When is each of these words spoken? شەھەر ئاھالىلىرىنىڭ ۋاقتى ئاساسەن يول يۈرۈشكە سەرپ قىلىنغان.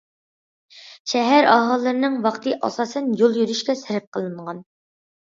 شەھەر 1.11 1.47
ئاھالىلىرىنىڭ 1.49 2.15
ۋاقتى 2.23 2.55
ئاساسەن 2.67 3.11
يول 3.19 3.37
يۈرۈشكە 3.41 3.75
سەرپ 3.83 4.09
قىلىنغان. 4.17 4.63